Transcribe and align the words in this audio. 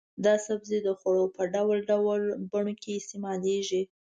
دا 0.25 0.33
سبزی 0.45 0.79
د 0.83 0.89
خوړو 0.99 1.25
په 1.35 1.43
ډول 1.53 1.77
ډول 1.91 2.21
بڼو 2.51 2.73
کې 2.81 2.91
استعمالېږي. 2.99 3.81